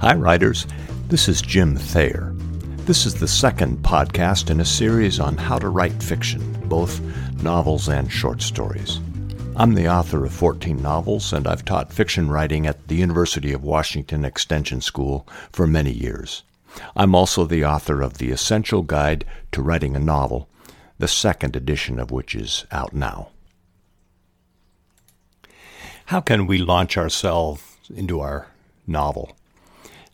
[0.00, 0.66] Hi, writers.
[1.08, 2.34] This is Jim Thayer.
[2.84, 7.00] This is the second podcast in a series on how to write fiction, both
[7.42, 9.00] novels and short stories.
[9.56, 13.64] I'm the author of 14 novels, and I've taught fiction writing at the University of
[13.64, 16.42] Washington Extension School for many years.
[16.94, 20.46] I'm also the author of The Essential Guide to Writing a Novel,
[20.98, 23.30] the second edition of which is out now.
[26.04, 28.48] How can we launch ourselves into our
[28.86, 29.34] novel?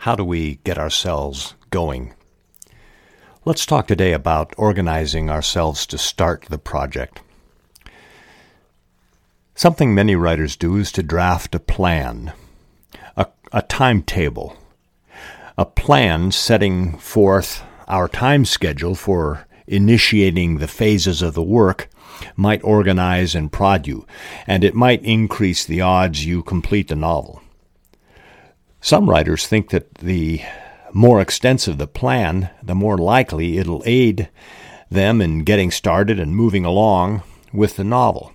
[0.03, 2.13] How do we get ourselves going?
[3.45, 7.21] Let's talk today about organizing ourselves to start the project.
[9.55, 12.33] Something many writers do is to draft a plan,
[13.17, 14.57] a, a timetable,
[15.57, 21.89] a plan setting forth our time schedule for initiating the phases of the work
[22.35, 24.05] might organize and prod you,
[24.49, 27.42] and it might increase the odds you complete the novel.
[28.85, 30.43] Some writers think that the
[30.93, 34.29] more extensive the plan, the more likely it'll aid
[34.91, 38.35] them in getting started and moving along with the novel.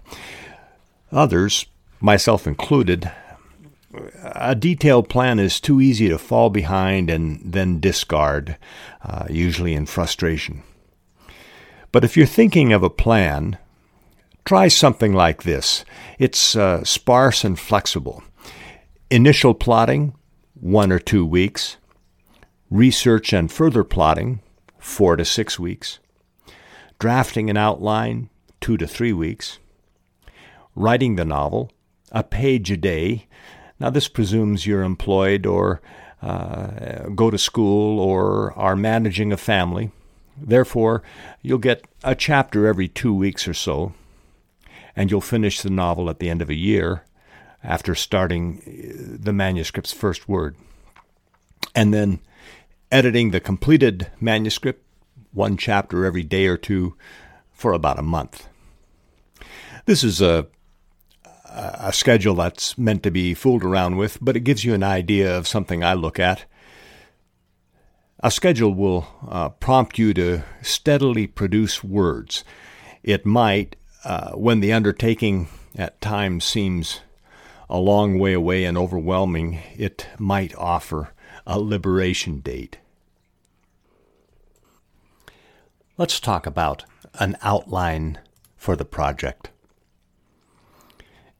[1.12, 1.66] Others,
[2.00, 3.12] myself included,
[4.24, 8.58] a detailed plan is too easy to fall behind and then discard,
[9.04, 10.64] uh, usually in frustration.
[11.92, 13.58] But if you're thinking of a plan,
[14.46, 15.84] try something like this.
[16.18, 18.24] It's uh, sparse and flexible.
[19.10, 20.14] Initial plotting,
[20.62, 21.78] one or two weeks.
[22.70, 24.42] Research and further plotting,
[24.78, 26.00] four to six weeks.
[27.00, 29.60] Drafting an outline, two to three weeks.
[30.76, 31.72] Writing the novel,
[32.12, 33.28] a page a day.
[33.80, 35.82] Now, this presumes you're employed or
[36.22, 39.92] uh, go to school or are managing a family.
[40.40, 41.04] Therefore,
[41.42, 43.94] you'll get a chapter every two weeks or so,
[44.96, 47.04] and you'll finish the novel at the end of a year
[47.64, 50.56] after starting uh, the manuscript's first word.
[51.76, 52.20] And then
[52.92, 54.84] editing the completed manuscript,
[55.34, 56.96] one chapter every day or two,
[57.52, 58.48] for about a month.
[59.86, 60.48] This is a
[61.50, 65.36] a schedule that's meant to be fooled around with, but it gives you an idea
[65.36, 66.46] of something I look at.
[68.20, 72.44] A schedule will uh, prompt you to steadily produce words.
[73.02, 77.02] It might, uh, when the undertaking at times seems
[77.70, 81.14] a long way away and overwhelming, it might offer
[81.46, 82.78] a liberation date.
[85.98, 86.86] Let's talk about
[87.16, 88.20] an outline
[88.56, 89.50] for the project.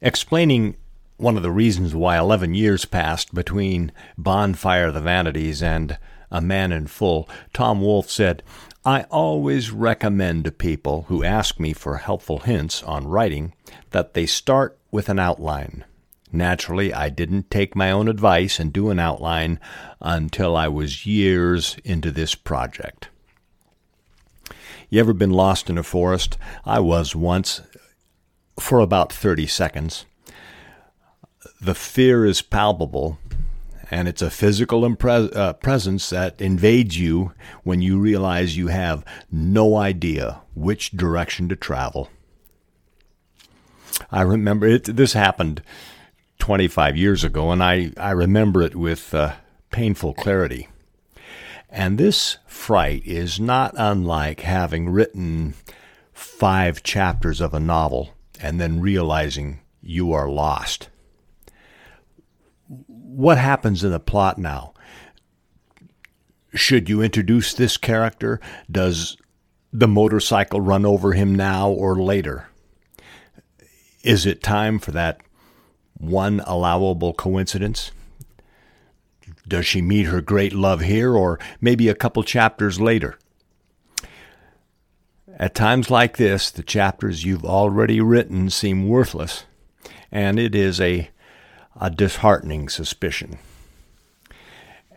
[0.02, 0.76] Explaining
[1.18, 5.98] one of the reasons why 11 years passed between Bonfire of the Vanities and
[6.32, 8.44] A Man in Full, Tom Wolfe said,
[8.86, 13.54] I always recommend to people who ask me for helpful hints on writing
[13.92, 15.84] that they start with an outline.
[16.32, 19.60] Naturally, I didn't take my own advice and do an outline
[20.02, 23.10] until I was years into this project.
[24.90, 26.38] You ever been lost in a forest?
[26.66, 27.62] I was once
[28.60, 30.06] for about 30 seconds.
[31.62, 33.20] The fear is palpable,
[33.90, 37.34] and it's a physical impre- uh, presence that invades you
[37.64, 42.10] when you realize you have no idea which direction to travel.
[44.12, 45.62] I remember it, this happened
[46.40, 49.34] 25 years ago, and I, I remember it with uh,
[49.72, 50.70] painful clarity.
[51.70, 55.56] And this fright is not unlike having written
[56.14, 60.90] five chapters of a novel and then realizing you are lost.
[62.68, 64.74] What happens in the plot now?
[66.54, 68.40] Should you introduce this character?
[68.72, 69.18] Does
[69.74, 72.50] the motorcycle run over him now or later?
[74.04, 75.20] Is it time for that
[75.98, 77.92] one allowable coincidence?
[79.48, 83.18] Does she meet her great love here or maybe a couple chapters later?
[85.40, 89.44] At times like this, the chapters you've already written seem worthless,
[90.12, 91.10] and it is a,
[91.80, 93.38] a disheartening suspicion.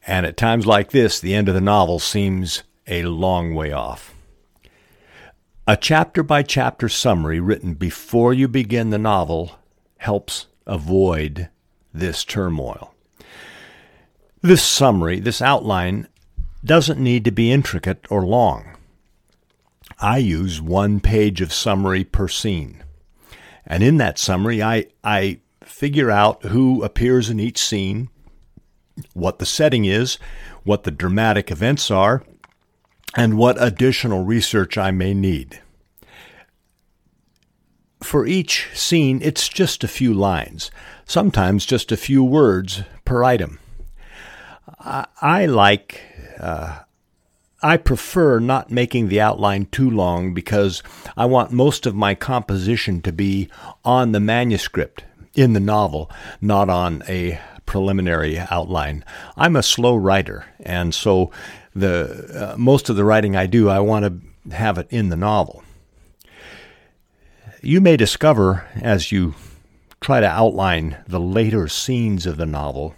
[0.07, 4.15] And at times like this, the end of the novel seems a long way off.
[5.67, 9.53] A chapter by chapter summary written before you begin the novel
[9.99, 11.49] helps avoid
[11.93, 12.95] this turmoil.
[14.43, 16.09] This summary, this outline,
[16.65, 18.77] doesn't need to be intricate or long.
[19.99, 22.85] I use one page of summary per scene.
[23.67, 28.09] And in that summary, I, I figure out who appears in each scene,
[29.15, 30.19] what the setting is,
[30.65, 32.23] what the dramatic events are,
[33.17, 35.61] and what additional research I may need.
[38.03, 40.71] For each scene, it's just a few lines,
[41.07, 43.59] sometimes just a few words per item.
[44.79, 46.01] I, I like.
[46.39, 46.81] Uh,
[47.63, 50.83] I prefer not making the outline too long because
[51.15, 53.51] I want most of my composition to be
[53.85, 55.05] on the manuscript
[55.35, 56.11] in the novel,
[56.41, 59.05] not on a preliminary outline.
[59.37, 61.31] I'm a slow writer, and so
[61.75, 65.17] the uh, most of the writing I do, I want to have it in the
[65.17, 65.63] novel.
[67.63, 69.35] You may discover as you
[70.01, 72.95] try to outline the later scenes of the novel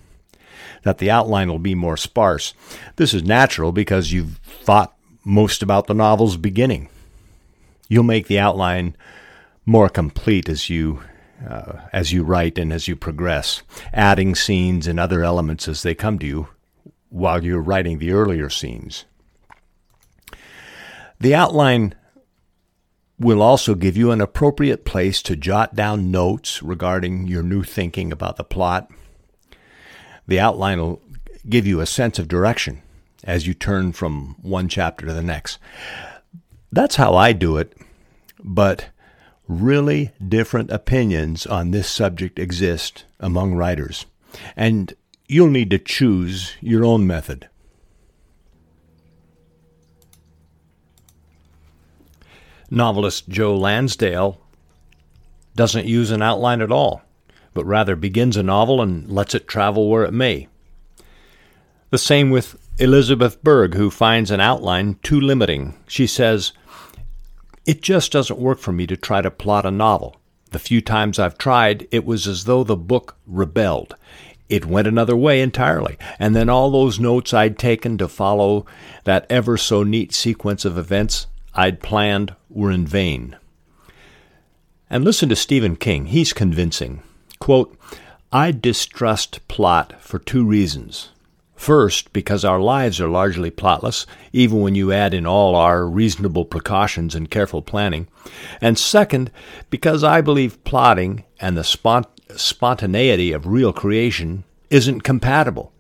[0.85, 2.55] that the outline will be more sparse.
[2.97, 6.89] This is natural because you've thought most about the novel's beginning.
[7.89, 8.97] You'll make the outline
[9.67, 11.03] more complete as you
[11.49, 13.63] uh, as you write and as you progress,
[13.93, 16.49] adding scenes and other elements as they come to you
[17.09, 19.07] while you're writing the earlier scenes.
[21.19, 21.97] The outline
[23.23, 28.13] will also give you an appropriate place to jot down notes regarding your new thinking
[28.13, 28.91] about the plot
[30.27, 31.01] the outline will
[31.49, 32.83] give you a sense of direction
[33.25, 35.59] as you turn from one chapter to the next.
[36.71, 37.77] That's how I do it,
[38.43, 38.89] but
[39.47, 44.07] really different opinions on this subject exist among writers,
[44.57, 44.95] and
[45.29, 47.49] you'll need to choose your own method.
[52.73, 54.41] Novelist Joe Lansdale
[55.55, 57.03] doesn't use an outline at all
[57.55, 60.49] but rather begins a novel and lets it travel where it may.
[61.91, 65.75] The same with Elizabeth Berg, who finds an outline too limiting.
[65.87, 66.53] She says,
[67.67, 70.17] It just doesn't work for me to try to plot a novel.
[70.51, 73.95] The few times I've tried, it was as though the book rebelled.
[74.49, 78.67] It went another way entirely, and then all those notes I'd taken to follow
[79.05, 83.37] that ever so neat sequence of events I'd planned were in vain.
[84.89, 86.07] And listen to Stephen King.
[86.07, 87.03] He's convincing.
[87.39, 87.77] Quote,
[88.31, 91.11] I distrust plot for two reasons.
[91.55, 96.45] First, because our lives are largely plotless, even when you add in all our reasonable
[96.45, 98.09] precautions and careful planning.
[98.61, 99.31] And second,
[99.71, 102.07] because I believe plotting and the spont-
[102.37, 105.72] spontaneity of real creation isn't compatible.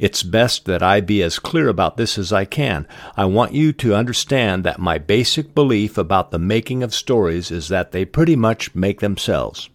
[0.00, 2.88] It's best that I be as clear about this as I can.
[3.18, 7.68] I want you to understand that my basic belief about the making of stories is
[7.68, 9.68] that they pretty much make themselves.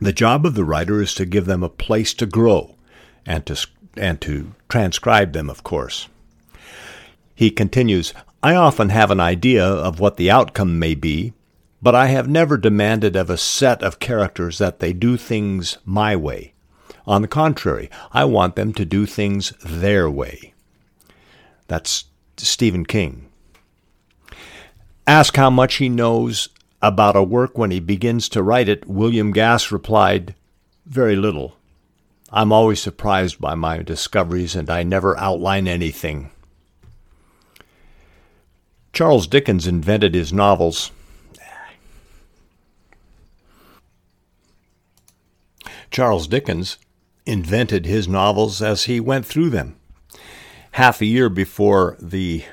[0.00, 2.76] The job of the writer is to give them a place to grow
[3.26, 3.66] and to,
[3.96, 6.06] and to transcribe them, of course.
[7.34, 8.14] He continues,
[8.44, 11.32] I often have an idea of what the outcome may be,
[11.82, 16.14] but I have never demanded of a set of characters that they do things my
[16.14, 16.52] way.
[17.06, 20.54] On the contrary, I want them to do things their way.
[21.68, 22.04] That's
[22.36, 23.28] Stephen King.
[25.06, 26.48] Ask how much he knows
[26.82, 30.34] about a work when he begins to write it, William Gass replied,
[30.86, 31.56] Very little.
[32.32, 36.30] I'm always surprised by my discoveries, and I never outline anything.
[38.92, 40.92] Charles Dickens invented his novels.
[45.90, 46.78] Charles Dickens
[47.30, 49.76] invented his novels as he went through them.
[50.72, 52.44] Half a year before the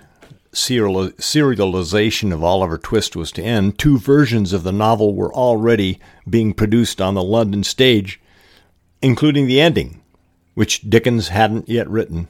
[0.54, 6.54] serialization of Oliver Twist was to end, two versions of the novel were already being
[6.54, 8.20] produced on the London stage,
[9.02, 10.02] including the ending,
[10.54, 12.28] which Dickens hadn't yet written.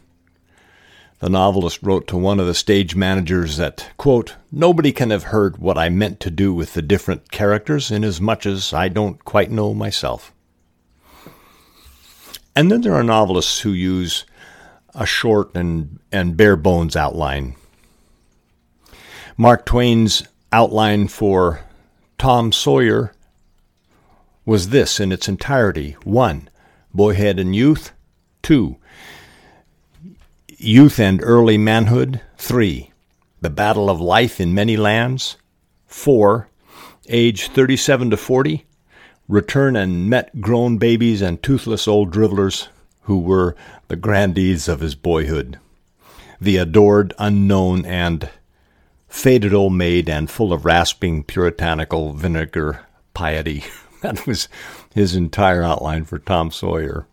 [1.19, 5.57] The novelist wrote to one of the stage managers that, quote, Nobody can have heard
[5.57, 9.73] what I meant to do with the different characters, inasmuch as I don't quite know
[9.73, 10.31] myself.
[12.57, 14.25] And then there are novelists who use
[14.95, 17.55] a short and, and bare bones outline
[19.39, 21.61] Mark Twain's outline for
[22.17, 23.13] Tom Sawyer
[24.45, 26.49] was this in its entirety 1.
[26.91, 27.91] Boyhood and youth.
[28.41, 28.77] 2.
[30.57, 32.21] Youth and early manhood.
[32.39, 32.91] 3.
[33.41, 35.37] The battle of life in many lands.
[35.85, 36.49] 4.
[37.07, 38.65] Age 37 to 40.
[39.27, 42.69] Return and met grown babies and toothless old drivellers
[43.01, 43.55] who were
[43.87, 45.59] the grandees of his boyhood.
[46.39, 48.29] The adored, unknown, and
[49.07, 53.65] faded old maid and full of rasping puritanical vinegar piety.
[54.01, 54.47] that was
[54.93, 57.07] his entire outline for Tom Sawyer.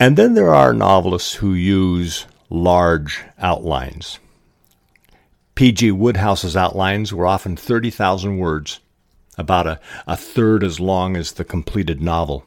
[0.00, 4.18] And then there are novelists who use large outlines.
[5.54, 5.90] P.G.
[5.90, 8.78] Wodehouse's outlines were often 30,000 words,
[9.38, 12.44] about a, a third as long as the completed novel.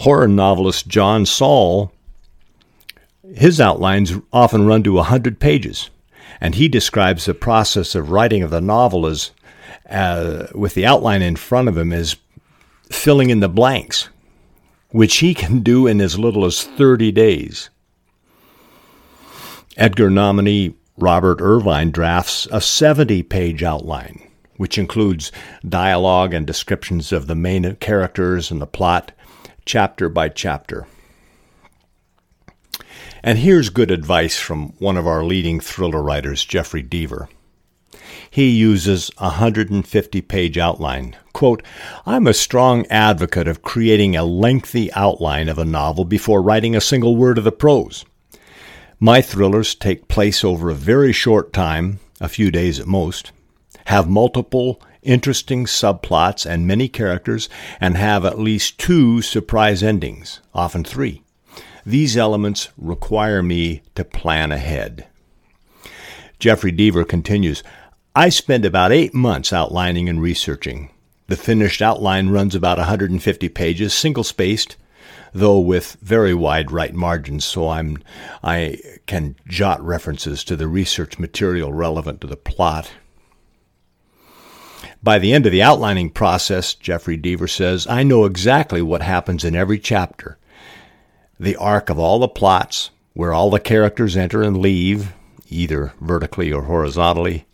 [0.00, 1.92] Horror novelist John Saul
[3.34, 5.90] his outlines often run to a hundred pages,
[6.40, 9.30] and he describes the process of writing of the novel as,
[9.88, 12.16] uh, with the outline in front of him, as
[12.90, 14.08] filling in the blanks.
[14.90, 17.70] which he can do in as little as 30 days.
[19.74, 24.20] Edgar nominee Robert Irvine drafts a 70 page outline,
[24.56, 25.32] which includes
[25.68, 29.12] dialogue and descriptions of the main characters and the plot,
[29.64, 30.86] chapter by chapter.
[33.22, 37.28] And here's good advice from one of our leading thriller writers, Jeffrey Deaver.
[38.28, 41.16] He uses a 150 page outline.
[41.32, 41.62] Quote,
[42.06, 46.80] I'm a strong advocate of creating a lengthy outline of a novel before writing a
[46.80, 48.04] single word of the prose.
[48.98, 53.32] My thrillers take place over a very short time, a few days at most,
[53.86, 57.48] have multiple interesting subplots and many characters,
[57.80, 61.22] and have at least two surprise endings, often three.
[61.84, 65.06] These elements require me to plan ahead.
[66.38, 67.62] Jeffrey Deaver continues
[68.14, 70.90] I spend about eight months outlining and researching.
[71.28, 74.76] The finished outline runs about 150 pages, single spaced,
[75.32, 77.98] though with very wide right margins, so I'm
[78.44, 82.90] I can jot references to the research material relevant to the plot.
[85.04, 89.44] By the end of the outlining process, Jeffrey Deaver says, I know exactly what happens
[89.44, 90.38] in every chapter.
[91.40, 95.12] The arc of all the plots, where all the characters enter and leave,
[95.48, 97.46] either vertically or horizontally,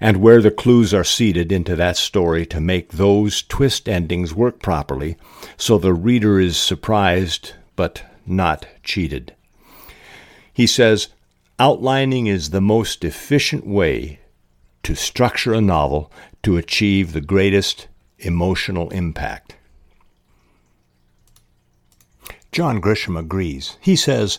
[0.00, 4.60] and where the clues are seeded into that story to make those twist endings work
[4.60, 5.16] properly
[5.56, 9.32] so the reader is surprised but not cheated.
[10.52, 11.08] He says,
[11.58, 14.18] outlining is the most efficient way
[14.82, 16.10] to structure a novel
[16.42, 19.56] to achieve the greatest emotional impact.
[22.52, 23.76] John Grisham agrees.
[23.80, 24.38] He says,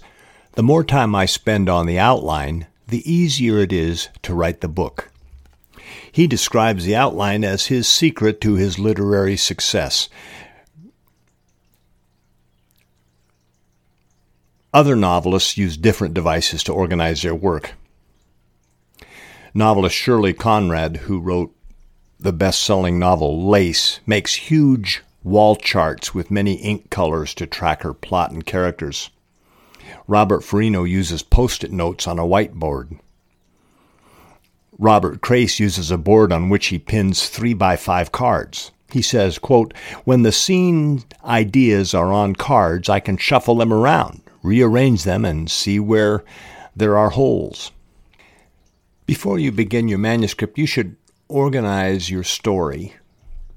[0.54, 4.68] The more time I spend on the outline, the easier it is to write the
[4.68, 5.12] book.
[6.12, 10.10] He describes the outline as his secret to his literary success.
[14.74, 17.74] Other novelists use different devices to organize their work.
[19.54, 21.54] Novelist Shirley Conran, who wrote
[22.18, 27.84] the best selling novel Lace, makes huge wall charts with many ink colors to track
[27.84, 29.10] her plot and characters.
[30.08, 32.98] Robert Ferrigno uses post it notes on a whiteboard.
[34.80, 38.72] Robert Crais uses a board on which he pins three by five cards.
[38.90, 39.74] He says, quote,
[40.06, 45.52] When the scene ideas are on cards, I can shuffle them around, rearrange them, and
[45.52, 46.24] see where
[46.74, 47.74] there are holes.
[49.12, 50.96] Before you begin your manuscript, you should
[51.28, 52.94] organize your story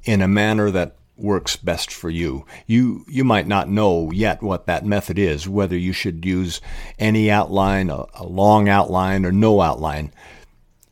[0.03, 2.45] in a manner that works best for you.
[2.67, 6.61] You you might not know yet what that method is, whether you should use
[6.99, 10.13] any outline, a, a long outline, or no outline.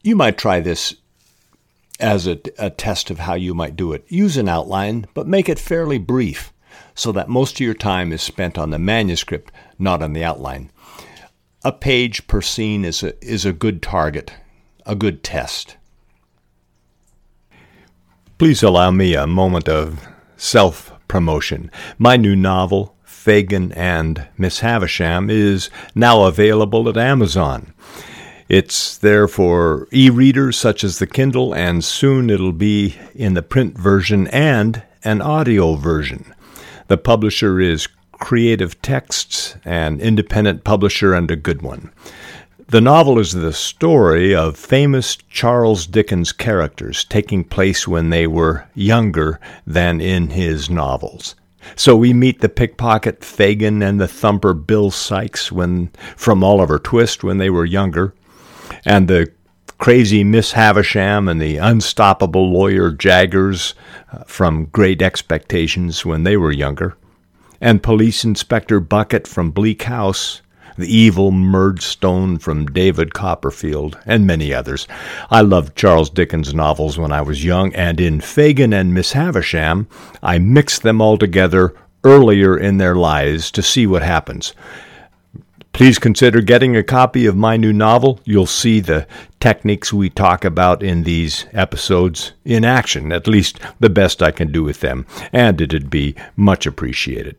[0.00, 0.94] You might try this
[1.98, 4.04] as a, a test of how you might do it.
[4.06, 6.52] Use an outline, but make it fairly brief
[6.94, 10.70] so that most of your time is spent on the manuscript, not on the outline.
[11.64, 14.32] A page per scene is a, is a good target,
[14.86, 15.76] a good test.
[18.38, 21.70] Please allow me a moment of self promotion.
[21.98, 27.72] My new novel, Fagin and Miss Havisham, is now available at Amazon.
[28.48, 33.42] It's there for e readers such as the Kindle, and soon it'll be in the
[33.42, 36.34] print version and an audio version.
[36.88, 41.92] The publisher is Creative Texts, an independent publisher and a good one.
[42.72, 48.66] The novel is the story of famous Charles Dickens characters taking place when they were
[48.74, 51.34] younger than in his novels.
[51.76, 57.22] So we meet the pickpocket Fagin and the thumper Bill Sikes when from Oliver Twist
[57.22, 58.14] when they were younger
[58.86, 59.30] and the
[59.76, 63.74] crazy Miss Havisham and the unstoppable lawyer Jaggers
[64.14, 66.96] uh, from Great Expectations when they were younger,
[67.60, 70.40] and Police Inspector Bucket from Bleak House,
[70.76, 74.86] the evil Murdstone from David Copperfield, and many others.
[75.30, 79.86] I loved Charles Dickens' novels when I was young, and in Fagin and Miss Havisham,
[80.22, 81.74] I mixed them all together
[82.04, 84.54] earlier in their lives to see what happens.
[85.72, 88.20] Please consider getting a copy of my new novel.
[88.24, 89.06] You'll see the
[89.40, 94.52] techniques we talk about in these episodes in action, at least the best I can
[94.52, 97.36] do with them, and it'd be much appreciated.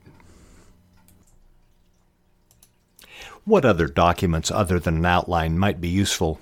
[3.45, 6.39] What other documents other than an outline might be useful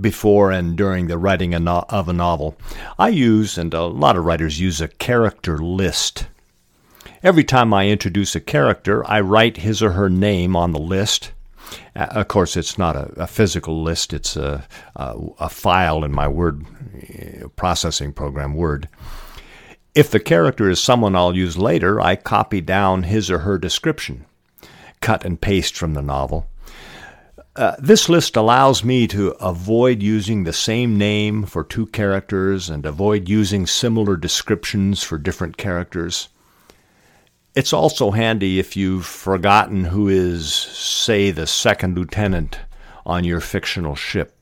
[0.00, 2.56] before and during the writing of a novel?
[2.98, 6.26] I use, and a lot of writers use, a character list.
[7.22, 11.32] Every time I introduce a character, I write his or her name on the list.
[11.94, 16.28] Of course, it's not a, a physical list, it's a, a, a, file in my
[16.28, 18.88] word uh, processing program, Word.
[19.94, 24.26] If the character is someone I'll use later, I copy down his or her description,
[25.04, 26.48] cut and paste from the novel.
[27.54, 32.86] Uh, this list allows me to avoid using the same name for two characters and
[32.86, 36.30] avoid using similar descriptions for different characters.
[37.54, 42.60] It's also handy if you've forgotten who is, say, the second lieutenant
[43.04, 44.34] on your fictional ship.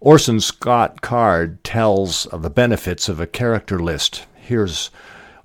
[0.00, 4.26] Orson Scott Card tells of the benefits of a character list.
[4.34, 4.90] Here's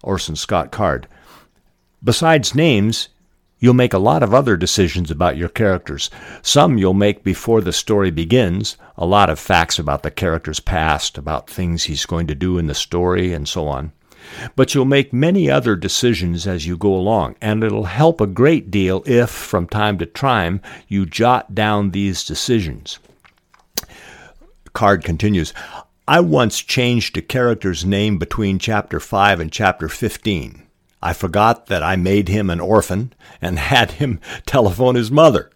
[0.02, 1.08] Orson Scott Card.
[2.04, 3.10] Besides names,
[3.60, 6.10] You'll make a lot of other decisions about your characters.
[6.42, 11.18] Some you'll make before the story begins, a lot of facts about the character's past,
[11.18, 13.94] about things he's going to do in the story, and so on.
[14.56, 18.72] But you'll make many other decisions as you go along, and it'll help a great
[18.72, 23.00] deal if, from time to time, you jot down these decisions.
[24.74, 25.54] Card continues
[26.08, 30.65] I once changed a character's name between chapter 5 and chapter 15.
[31.06, 35.52] I forgot that I made him an orphan and had him telephone his mother.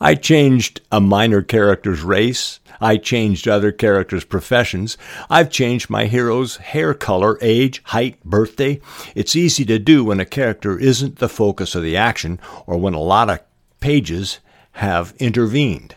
[0.00, 2.58] I changed a minor character's race.
[2.80, 4.98] I changed other characters' professions.
[5.30, 8.80] I've changed my hero's hair color, age, height, birthday.
[9.14, 12.92] It's easy to do when a character isn't the focus of the action or when
[12.92, 13.38] a lot of
[13.78, 14.40] pages
[14.72, 15.94] have intervened.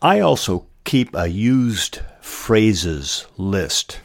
[0.00, 3.98] I also keep a used phrases list.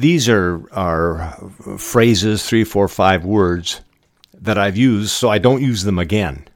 [0.00, 1.32] These are, are
[1.76, 3.82] phrases, three, four, five words
[4.32, 6.48] that I've used, so I don't use them again.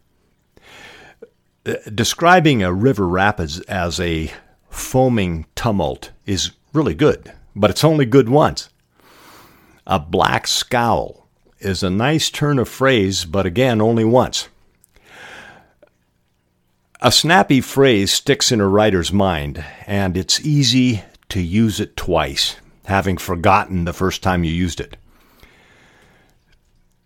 [1.67, 4.33] Uh, describing a river rapids as a
[4.71, 8.71] foaming tumult is really good, but it's only good once.
[9.87, 14.49] A black scowl is a nice turn of phrase, but again, only once.
[17.03, 22.57] A snappy phrase sticks in a writer's mind, and it's easy to use it twice
[22.85, 24.97] having forgotten the first time you used it.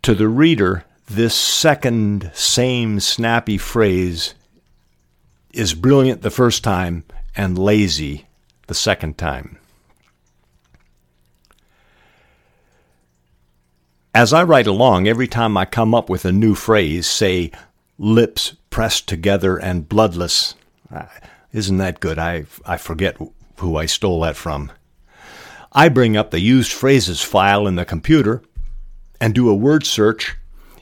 [0.02, 4.34] To the reader, this second same snappy phrase
[5.52, 7.04] is brilliant the first time
[7.36, 8.26] and lazy
[8.66, 9.58] the second time.
[14.14, 17.52] As I write along, every time I come up with a new phrase, say,
[17.98, 20.54] lips pressed together and bloodless,
[20.92, 21.06] uh,
[21.52, 22.18] isn't that good?
[22.18, 23.16] I, I forget
[23.58, 24.72] who I stole that from.
[25.72, 28.42] I bring up the used phrases file in the computer
[29.20, 30.36] and do a word search,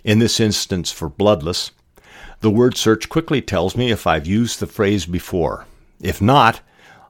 [0.07, 1.73] in this instance for bloodless.
[2.41, 5.67] The word search quickly tells me if I've used the phrase before.
[6.01, 6.61] If not,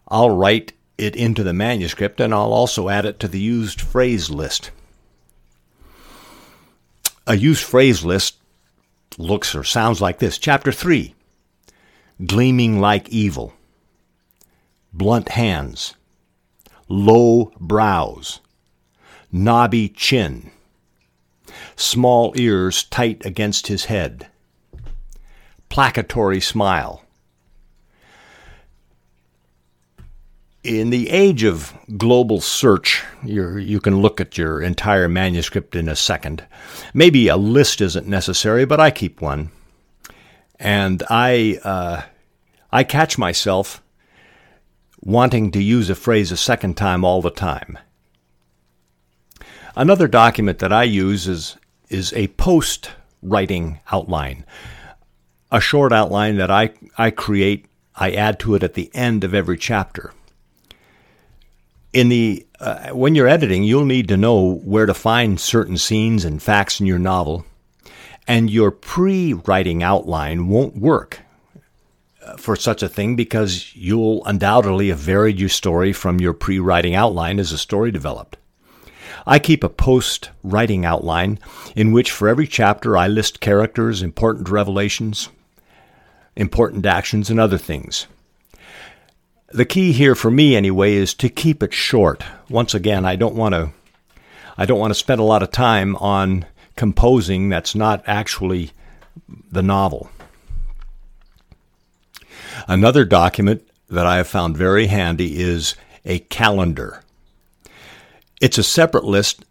[0.09, 4.31] I'll write it into the manuscript and I'll also add it to the used phrase
[4.31, 4.71] list.
[7.27, 8.37] A used phrase list
[9.19, 11.15] looks or sounds like this Chapter 3
[12.25, 13.53] Gleaming like evil,
[14.95, 15.95] blunt hands,
[16.88, 18.40] low brows,
[19.33, 20.51] knobby chin,
[21.77, 24.29] small ears tight against his head,
[25.70, 27.03] placatory smile.
[30.62, 35.94] In the age of global search, you can look at your entire manuscript in a
[35.94, 36.44] second.
[36.92, 39.53] Maybe a list isn't necessary, but I keep one.
[40.59, 42.03] And I, uh,
[42.72, 43.81] I catch myself
[45.01, 47.79] wanting to use a phrase a second time all the time.
[49.77, 51.57] Another document that I use is,
[51.89, 52.91] is a post
[53.23, 54.45] writing outline,
[55.53, 59.35] a short outline that I, I create, I add to it at the end of
[59.35, 60.13] every chapter.
[61.93, 66.25] In the uh, when you're editing, you'll need to know where to find certain scenes
[66.25, 67.45] and facts in your novel,
[68.27, 71.21] and your pre-writing outline won't work
[72.37, 76.95] for such a thing because you'll undoubtedly have varied your story from your pre writing
[76.95, 78.37] outline as the story developed.
[79.27, 81.39] I keep a post writing outline
[81.75, 85.29] in which for every chapter I list characters, important revelations,
[86.37, 88.07] important actions, and other things.
[89.49, 92.25] The key here for me anyway is to keep it short.
[92.49, 93.71] Once again, I don't want to
[94.59, 98.73] I don't want to spend a lot of time on composing that's not actually
[99.51, 100.11] the novel.
[102.69, 107.03] Another document that I have found very handy is a calendar.
[108.41, 109.45] It's a separate list,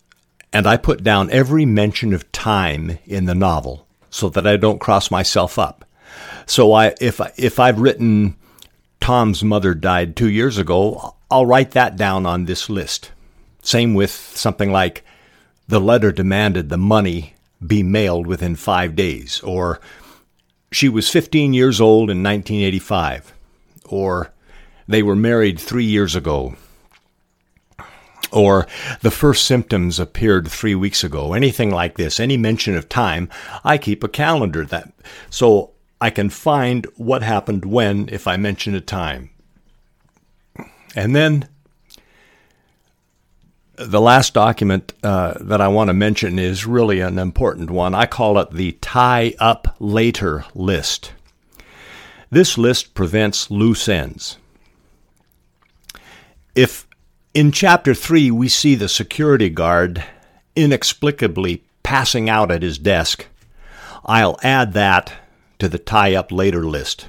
[0.52, 4.82] and I put down every mention of time in the novel so that I don't
[4.82, 5.86] cross myself up.
[6.46, 8.36] So I, if if I've written
[9.00, 13.12] Tom's mother died two years ago, I'll write that down on this list.
[13.62, 15.04] Same with something like
[15.68, 17.34] the letter demanded the money
[17.66, 19.80] be mailed within five days, or
[20.76, 23.34] she was 15 years old in 1985,
[23.86, 24.34] or
[24.90, 26.54] they were married three years ago.
[28.30, 28.68] Or
[29.00, 31.32] the first symptoms appeared three weeks ago.
[31.32, 33.30] Anything like this, any mention of time,
[33.64, 34.92] I keep a calendar that
[35.30, 39.30] so I can find what happened when if I mention a time.
[40.94, 41.48] And then
[43.78, 47.94] the last document uh, that I want to mention is really an important one.
[47.94, 51.14] I call it the tie up later list.
[52.30, 54.38] This list prevents loose ends.
[56.56, 56.88] If
[57.34, 60.04] in chapter 3 we see the security guard
[60.56, 63.28] inexplicably passing out at his desk,
[64.06, 65.14] I'll add that
[65.60, 67.08] to the tie up later list.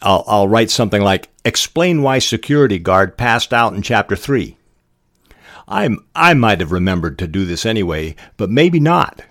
[0.00, 4.56] I'll, I'll write something like, Explain why security guard passed out in chapter 3.
[5.72, 9.22] I, I might have remembered to do this anyway, but maybe not.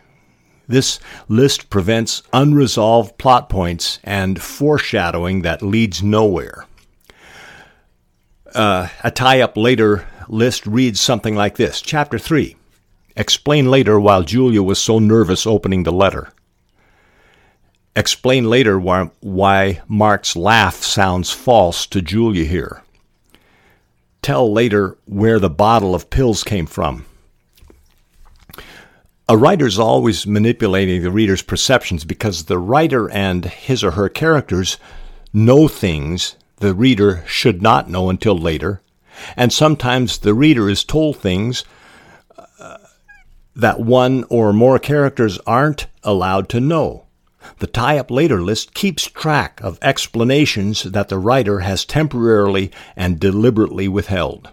[0.67, 6.65] This list prevents unresolved plot points and foreshadowing that leads nowhere.
[8.55, 12.55] Uh, a tie up later list reads something like this Chapter 3
[13.15, 16.29] Explain later while Julia was so nervous opening the letter.
[17.95, 22.80] Explain later why, why Mark's laugh sounds false to Julia here
[24.21, 27.05] tell later where the bottle of pills came from.
[29.27, 34.77] A writer's always manipulating the reader's perceptions because the writer and his or her characters
[35.33, 38.81] know things the reader should not know until later,
[39.35, 41.63] and sometimes the reader is told things
[42.59, 42.77] uh,
[43.55, 47.05] that one or more characters aren't allowed to know.
[47.59, 53.19] The tie up later list keeps track of explanations that the writer has temporarily and
[53.19, 54.49] deliberately withheld.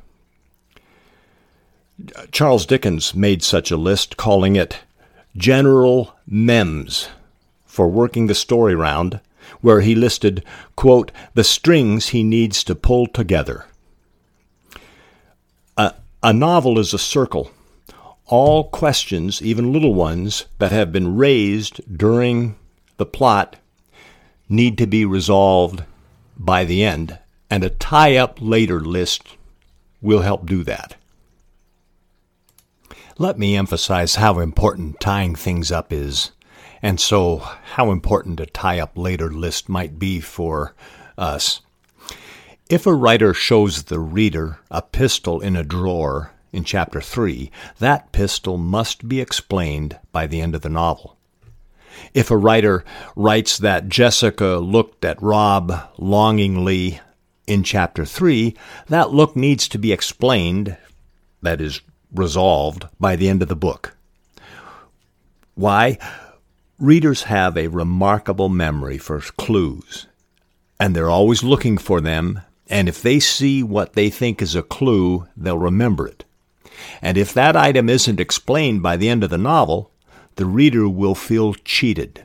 [2.31, 4.81] Charles Dickens made such a list, calling it
[5.37, 7.09] General Mems
[7.67, 9.21] for working the story round,
[9.61, 10.45] where he listed,
[10.77, 13.67] quote, the strings he needs to pull together.
[15.77, 17.51] A, a novel is a circle.
[18.27, 22.57] All questions, even little ones, that have been raised during
[22.99, 23.57] the plot
[24.49, 25.83] need to be resolved
[26.37, 27.19] by the end,
[27.51, 29.37] and a tie up later list
[30.01, 30.97] will help do that.
[33.17, 36.31] Let me emphasize how important tying things up is,
[36.81, 40.75] and so how important a tie up later list might be for
[41.17, 41.61] us.
[42.71, 48.13] If a writer shows the reader a pistol in a drawer in chapter 3, that
[48.13, 51.18] pistol must be explained by the end of the novel.
[52.15, 52.85] If a writer
[53.17, 57.01] writes that Jessica looked at Rob longingly
[57.47, 58.55] in chapter 3,
[58.89, 60.77] that look needs to be explained,
[61.43, 61.81] that is,
[62.13, 63.97] resolved, by the end of the book.
[65.55, 65.99] Why?
[66.79, 70.07] Readers have a remarkable memory for clues,
[70.79, 74.63] and they're always looking for them, and if they see what they think is a
[74.63, 76.25] clue, they'll remember it.
[77.03, 79.91] And if that item isn't explained by the end of the novel,
[80.39, 82.25] the reader will feel cheated.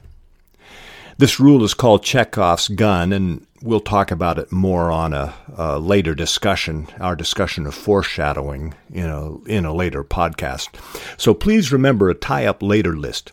[1.18, 5.80] This rule is called Chekhov's gun, and we'll talk about it more on a, a,
[5.80, 10.70] later discussion, our discussion of foreshadowing in a, in a later podcast.
[11.18, 13.32] So please remember a tie up later list.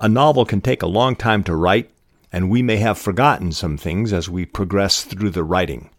[0.00, 1.90] A novel can take a long time to write,
[2.32, 5.90] and we may have forgotten some things as we progress through the writing.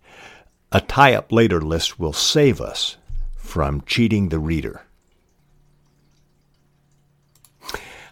[0.71, 2.97] A tie up later list will save us
[3.38, 4.81] from cheating the reader.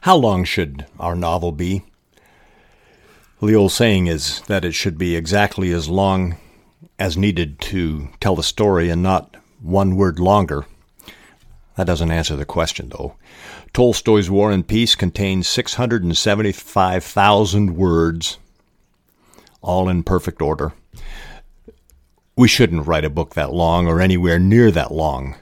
[0.03, 1.85] How long should our novel be?
[3.41, 6.35] The old saying is that it should be exactly as long
[6.99, 10.65] as needed to tell the story and not one word longer.
[11.77, 13.15] That doesn't answer the question, though.
[13.71, 18.39] Tolstoy's War and Peace contains 675,000 words,
[19.61, 20.73] all in perfect order.
[22.35, 25.35] We shouldn't write a book that long or anywhere near that long.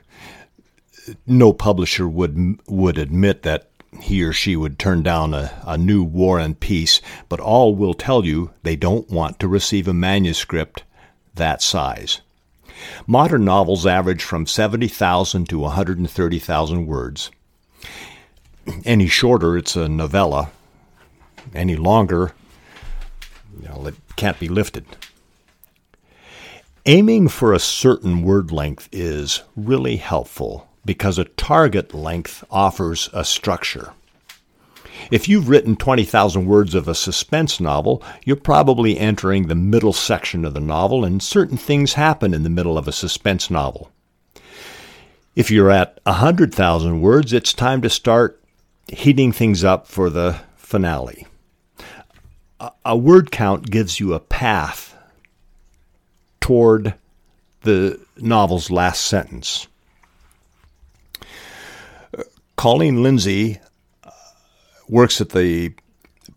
[1.25, 6.03] No publisher would would admit that he or she would turn down a, a new
[6.03, 10.83] War and Peace, but all will tell you they don't want to receive a manuscript
[11.35, 12.21] that size.
[13.05, 17.31] Modern novels average from 70,000 to 130,000 words.
[18.85, 20.51] Any shorter, it's a novella.
[21.53, 22.33] Any longer,
[23.71, 24.85] know, it can't be lifted.
[26.85, 33.23] Aiming for a certain word length is really helpful because a target length offers a
[33.23, 33.93] structure.
[35.09, 40.45] If you've written 20,000 words of a suspense novel, you're probably entering the middle section
[40.45, 43.91] of the novel, and certain things happen in the middle of a suspense novel.
[45.35, 48.41] If you're at 100,000 words, it's time to start
[48.87, 51.25] heating things up for the finale.
[52.85, 54.95] A word count gives you a path
[56.39, 56.93] toward
[57.61, 59.67] the novel's last sentence.
[62.61, 63.59] Colleen Lindsay
[64.03, 64.11] uh,
[64.87, 65.73] works at the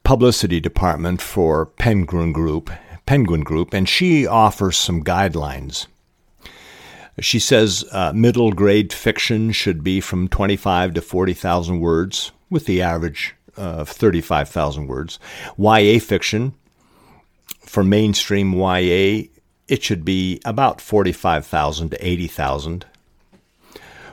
[0.04, 2.70] publicity department for Penguin Group,
[3.04, 5.86] Penguin Group, and she offers some guidelines.
[7.20, 12.80] She says uh, middle grade fiction should be from 25 to 40,000 words, with the
[12.80, 15.18] average of 35,000 words.
[15.58, 16.54] YA fiction,
[17.58, 19.24] for mainstream YA,
[19.68, 22.86] it should be about 45,000 to 80,000.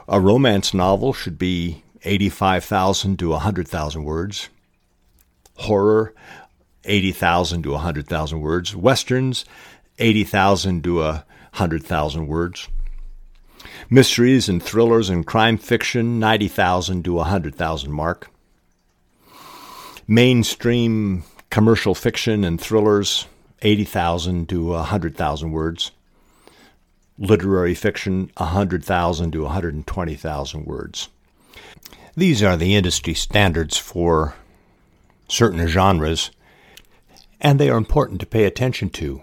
[0.09, 4.49] A romance novel should be 85,000 to 100,000 words.
[5.55, 6.13] Horror,
[6.83, 8.75] 80,000 to 100,000 words.
[8.75, 9.45] Westerns,
[9.99, 12.67] 80,000 to 100,000 words.
[13.89, 18.29] Mysteries and thrillers and crime fiction, 90,000 to 100,000 mark.
[20.07, 23.27] Mainstream commercial fiction and thrillers,
[23.61, 25.91] 80,000 to 100,000 words.
[27.19, 31.09] Literary fiction, 100,000 to 120,000 words.
[32.15, 34.35] These are the industry standards for
[35.27, 36.31] certain genres,
[37.39, 39.21] and they are important to pay attention to.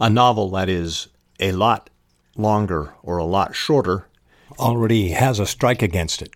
[0.00, 1.08] A novel that is
[1.38, 1.90] a lot
[2.36, 4.08] longer or a lot shorter
[4.58, 6.30] already has a strike against it.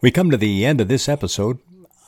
[0.00, 1.58] We come to the end of this episode.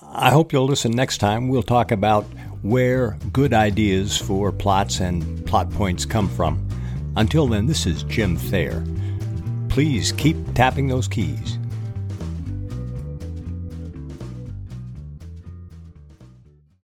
[0.03, 1.49] I hope you'll listen next time.
[1.49, 2.25] We'll talk about
[2.63, 6.67] where good ideas for plots and plot points come from.
[7.17, 8.85] Until then, this is Jim Thayer.
[9.69, 11.59] Please keep tapping those keys.